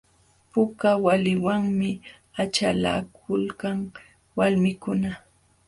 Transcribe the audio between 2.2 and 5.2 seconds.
achalakulkan walmikuna.